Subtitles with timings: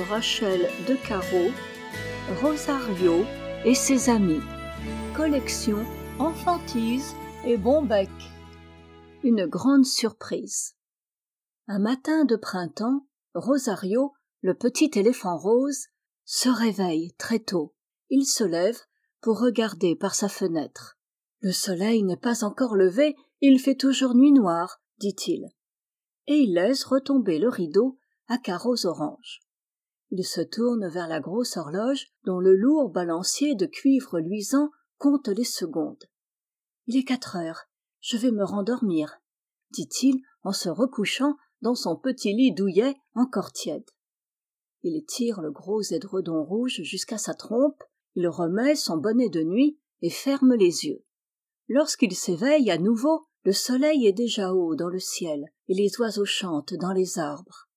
[0.00, 1.50] Rachel de Caro,
[2.40, 3.24] Rosario
[3.64, 4.40] et ses amis.
[5.16, 5.84] Collection
[6.18, 7.14] Enfantise
[7.44, 8.10] et Bon Bec.
[9.24, 10.74] Une grande surprise.
[11.66, 15.86] Un matin de printemps, Rosario, le petit éléphant rose,
[16.24, 17.74] se réveille très tôt.
[18.10, 18.78] Il se lève
[19.20, 20.98] pour regarder par sa fenêtre.
[21.40, 25.48] Le soleil n'est pas encore levé, il fait toujours nuit noire, dit-il.
[26.26, 29.40] Et il laisse retomber le rideau à carreaux orange.
[30.10, 35.28] Il se tourne vers la grosse horloge dont le lourd balancier de cuivre luisant compte
[35.28, 36.04] les secondes.
[36.86, 37.64] Il est quatre heures.
[38.00, 39.20] Je vais me rendormir,
[39.70, 43.90] dit-il en se recouchant dans son petit lit douillet encore tiède.
[44.82, 47.82] Il tire le gros édredon rouge jusqu'à sa trompe,
[48.14, 51.04] il remet son bonnet de nuit et ferme les yeux.
[51.68, 56.24] Lorsqu'il s'éveille à nouveau, le soleil est déjà haut dans le ciel et les oiseaux
[56.24, 57.67] chantent dans les arbres.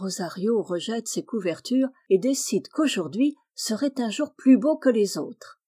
[0.00, 5.60] Rosario rejette ses couvertures et décide qu'aujourd'hui serait un jour plus beau que les autres.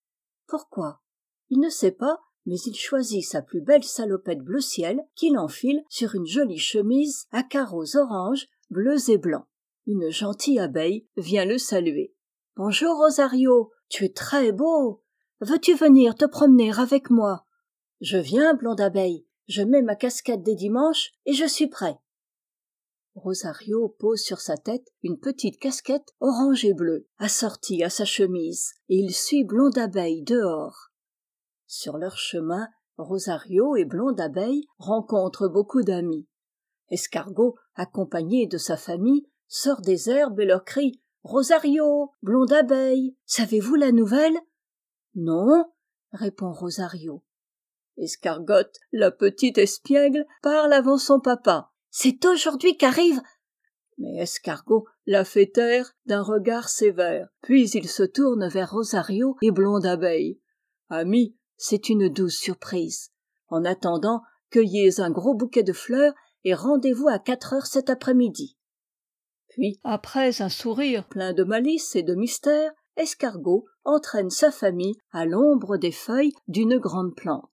[0.47, 1.03] Pourquoi?
[1.51, 5.83] Il ne sait pas, mais il choisit sa plus belle salopette bleu ciel qu'il enfile
[5.91, 9.47] sur une jolie chemise à carreaux orange, bleus et blancs.
[9.87, 12.15] Une gentille abeille vient le saluer.
[12.57, 15.03] Bonjour Rosario, tu es très beau.
[15.41, 17.45] Veux-tu venir te promener avec moi?
[18.01, 19.27] Je viens, blonde abeille.
[19.49, 21.99] Je mets ma casquette des dimanches et je suis prêt.
[23.15, 28.73] Rosario pose sur sa tête une petite casquette orange et bleue, assortie à sa chemise,
[28.89, 30.91] et il suit Blonde Abeille dehors.
[31.67, 36.27] Sur leur chemin, Rosario et Blonde Abeille rencontrent beaucoup d'amis.
[36.89, 43.75] Escargot, accompagné de sa famille, sort des herbes et leur crie Rosario, Blonde Abeille, savez-vous
[43.75, 44.37] la nouvelle?
[45.15, 45.71] Non,
[46.13, 47.23] répond Rosario.
[47.99, 53.20] Escargotte, la petite espiègle, parle avant son papa c'est aujourd'hui qu'arrive.
[53.98, 59.51] Mais Escargot la fait taire d'un regard sévère, puis il se tourne vers Rosario et
[59.51, 60.41] Blonde Abeille.
[60.89, 63.11] Ami, c'est une douce surprise.
[63.48, 66.14] En attendant, cueillez un gros bouquet de fleurs
[66.45, 68.57] et rendez-vous à quatre heures cet après-midi.
[69.51, 75.27] Puis, après un sourire plein de malice et de mystère, Escargot entraîne sa famille à
[75.27, 77.52] l'ombre des feuilles d'une grande plante.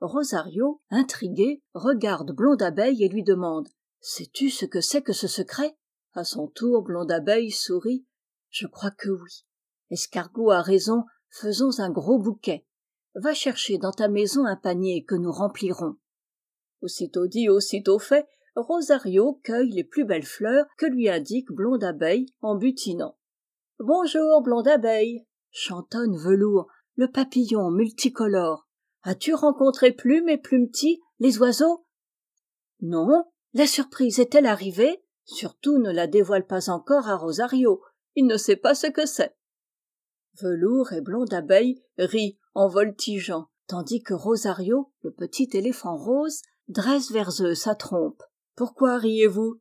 [0.00, 3.68] Rosario, intrigué, regarde Blonde Abeille et lui demande
[4.00, 5.76] Sais-tu ce que c'est que ce secret?
[6.12, 8.06] À son tour, Blonde Abeille sourit.
[8.48, 9.44] Je crois que oui.
[9.90, 12.64] Escargot a raison, faisons un gros bouquet.
[13.14, 15.96] Va chercher dans ta maison un panier que nous remplirons.
[16.80, 22.26] Aussitôt dit, aussitôt fait, Rosario cueille les plus belles fleurs que lui indique Blonde Abeille
[22.40, 23.18] en butinant.
[23.80, 28.67] Bonjour, Blonde Abeille, chantonne Velours, le papillon multicolore.
[29.08, 31.86] As-tu rencontré Plume et Plumetis, les oiseaux?
[32.82, 33.24] Non.
[33.54, 35.02] La surprise est-elle arrivée?
[35.24, 37.80] Surtout ne la dévoile pas encore à Rosario.
[38.16, 39.34] Il ne sait pas ce que c'est.
[40.42, 47.10] Velours et Blonde Abeille rient en voltigeant, tandis que Rosario, le petit éléphant rose, dresse
[47.10, 48.22] vers eux sa trompe.
[48.56, 49.58] Pourquoi riez-vous?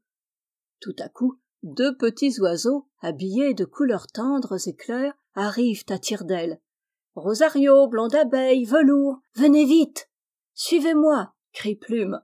[0.81, 6.59] Tout à coup, deux petits oiseaux, habillés de couleurs tendres et claires, arrivent à tire-d'aile
[7.17, 10.07] Rosario, blonde abeille, velours, venez vite.
[10.53, 12.22] Suivez-moi, crie Plume.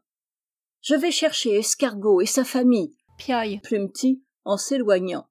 [0.82, 5.28] Je vais chercher Escargot et sa famille, piaille Plumetis en s'éloignant.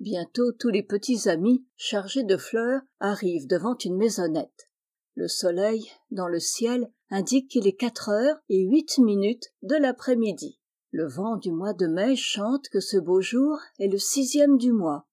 [0.00, 4.70] Bientôt tous les petits amis, chargés de fleurs, arrivent devant une maisonnette.
[5.14, 10.58] Le soleil, dans le ciel, indique qu'il est quatre heures et huit minutes de l'après-midi.
[10.90, 14.72] Le vent du mois de mai chante que ce beau jour est le sixième du
[14.72, 15.06] mois.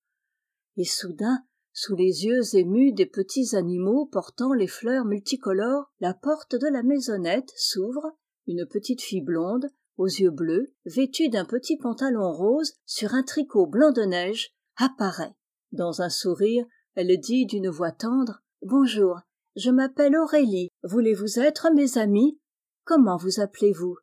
[0.78, 6.56] Et soudain, sous les yeux émus des petits animaux portant les fleurs multicolores, la porte
[6.56, 8.18] de la maisonnette s'ouvre,
[8.48, 13.68] une petite fille blonde, aux yeux bleus, vêtue d'un petit pantalon rose sur un tricot
[13.68, 15.36] blanc de neige, apparaît.
[15.72, 16.66] Dans un sourire,
[16.96, 19.20] elle dit d'une voix tendre Bonjour,
[19.56, 20.70] je m'appelle Aurélie.
[20.84, 22.40] Voulez-vous être mes amis?
[22.84, 23.98] Comment vous appelez-vous?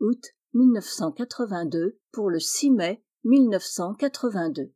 [0.00, 0.24] Août
[0.54, 4.72] 1982 pour le 6 mai 1982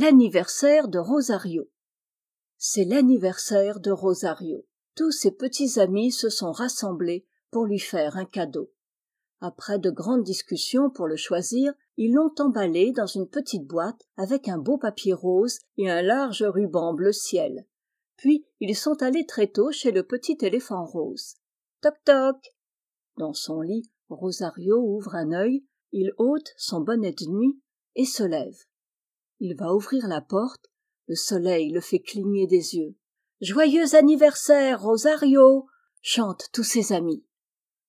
[0.00, 1.68] l'anniversaire de Rosario.
[2.56, 4.64] C'est l'anniversaire de Rosario.
[4.94, 8.70] Tous ses petits amis se sont rassemblés pour lui faire un cadeau.
[9.40, 14.46] Après de grandes discussions pour le choisir, ils l'ont emballé dans une petite boîte avec
[14.46, 17.66] un beau papier rose et un large ruban bleu ciel.
[18.16, 21.34] Puis ils sont allés très tôt chez le petit éléphant rose.
[21.80, 22.54] Toc toc.
[23.16, 27.60] Dans son lit, Rosario ouvre un œil, il ôte son bonnet de nuit
[27.96, 28.67] et se lève.
[29.40, 30.70] Il va ouvrir la porte,
[31.06, 32.96] le soleil le fait cligner des yeux.
[33.40, 35.66] Joyeux anniversaire, Rosario
[36.02, 37.24] chantent tous ses amis.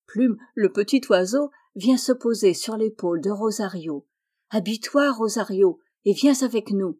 [0.05, 4.07] Plume, le petit oiseau, vient se poser sur l'épaule de Rosario.
[4.49, 6.99] habille-toi rosario et viens avec nous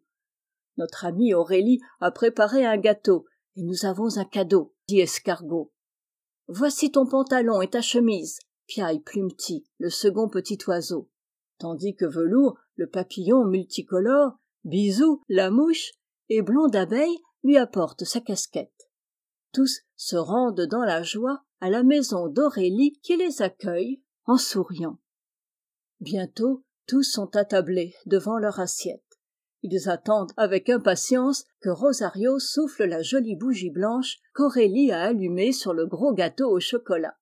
[0.76, 3.26] notre amie aurélie a préparé un gâteau
[3.56, 5.72] et nous avons un cadeau dit escargot
[6.46, 11.10] voici ton pantalon et ta chemise piaille plumetit le second petit oiseau
[11.58, 15.92] tandis que velours le papillon multicolore bisou la mouche
[16.28, 18.90] et blonde abeille lui apportent sa casquette.
[19.52, 24.98] Tous se rendent dans la joie à la maison d'aurélie qui les accueille en souriant.
[26.00, 29.04] Bientôt tous sont attablés devant leur assiette.
[29.62, 35.74] Ils attendent avec impatience que rosario souffle la jolie bougie blanche qu'aurélie a allumée sur
[35.74, 37.16] le gros gâteau au chocolat.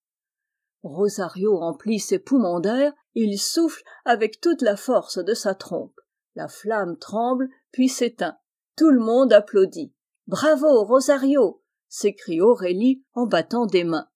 [0.83, 5.99] Rosario remplit ses poumons d'air il souffle avec toute la force de sa trompe
[6.39, 8.39] la flamme tremble puis s'éteint.
[8.77, 9.93] Tout le monde applaudit
[10.29, 11.63] bravo rosario!
[11.89, 14.09] s'écrie aurélie en battant des mains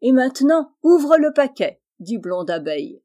[0.00, 1.80] et maintenant ouvre le paquet!
[2.00, 3.00] dit blonde abeille.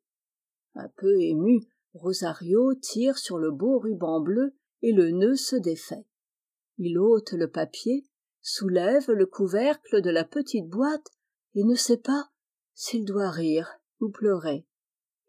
[0.73, 1.59] Un peu ému
[1.93, 6.07] rosario tire sur le beau ruban bleu et le nœud se défait.
[6.79, 8.07] Il ôte le papier
[8.41, 11.11] soulève le couvercle de la petite boîte
[11.53, 12.31] et ne sait pas
[12.73, 14.65] s'il doit rire ou pleurer.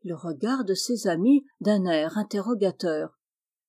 [0.02, 3.18] Il regarde ses amis d'un air interrogateur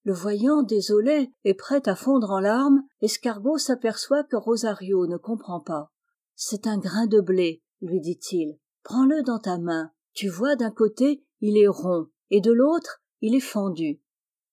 [0.05, 5.59] le voyant désolé et prêt à fondre en larmes escargot s'aperçoit que rosario ne comprend
[5.59, 5.91] pas
[6.35, 9.91] c'est un grain de blé lui dit-il prends-le dans ta main.
[10.13, 14.01] Tu vois d'un côté il est rond et de l'autre il est fendu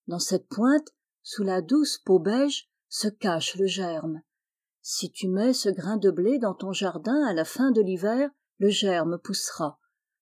[0.07, 0.89] dans cette pointe
[1.23, 4.23] sous la douce peau beige se cache le germe.
[4.81, 8.31] Si tu mets ce grain de blé dans ton jardin à la fin de l'hiver
[8.59, 9.79] le germe poussera.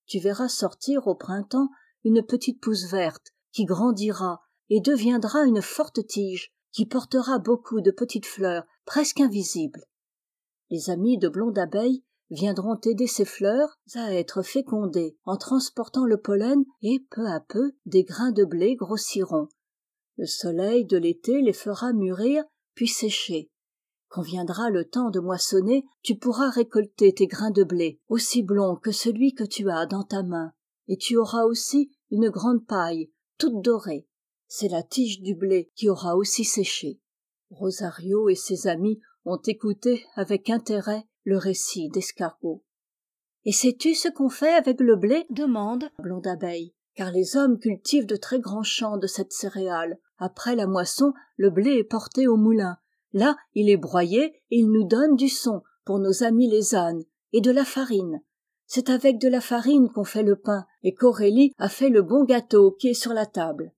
[0.06, 1.71] Tu verras sortir au printemps
[2.05, 7.91] une petite pousse verte qui grandira et deviendra une forte tige qui portera beaucoup de
[7.91, 9.85] petites fleurs presque invisibles.
[10.71, 16.17] Les amis de blonde abeille viendront aider ces fleurs à être fécondées en transportant le
[16.17, 19.49] pollen et peu à peu des grains de blé grossiront.
[20.17, 22.45] Le soleil de l'été les fera mûrir
[22.75, 23.51] puis sécher.
[24.09, 28.77] Quand viendra le temps de moissonner tu pourras récolter tes grains de blé aussi blonds
[28.77, 30.53] que celui que tu as dans ta main.
[30.87, 34.07] Et tu auras aussi une grande paille toute dorée
[34.52, 36.99] c'est la tige du blé qui aura aussi séché.
[37.50, 42.64] Rosario et ses amis ont écouté avec intérêt le récit d'escargot.
[43.44, 45.25] Et sais-tu ce qu'on fait avec le blé?
[45.31, 45.85] Demande.
[46.00, 46.75] Blonde abeille.
[46.94, 50.00] Car les hommes cultivent de très grands champs de cette céréale.
[50.19, 52.76] Après la moisson le blé est porté au moulin.
[53.12, 57.05] Là il est broyé et il nous donne du son pour nos amis les ânes
[57.32, 58.20] et de la farine.
[58.67, 62.25] C'est avec de la farine qu'on fait le pain et qu'aurélie a fait le bon
[62.25, 63.73] gâteau qui est sur la table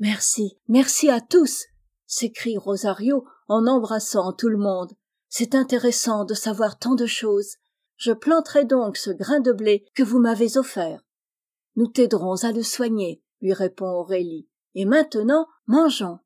[0.00, 1.66] merci merci à tous
[2.06, 4.92] s'écrie rosario en embrassant tout le monde.
[5.28, 7.56] C'est intéressant de savoir tant de choses.
[7.96, 11.00] Je planterai donc ce grain de blé que vous m'avez offert.
[11.76, 14.48] Nous t'aiderons à le soigner lui répond aurélie.
[14.74, 16.18] Et maintenant mangeons.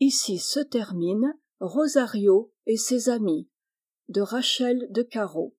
[0.00, 3.48] Ici se termine rosario et ses amis
[4.08, 5.56] de rachel de Caro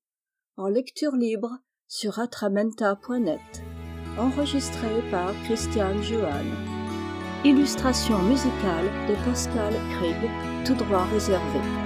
[0.58, 1.58] en lecture libre
[1.88, 3.40] sur atramenta.net
[4.18, 6.02] enregistré par christiane
[7.46, 10.30] illustration musicale de pascal Krieg
[10.66, 11.85] tout droit réservé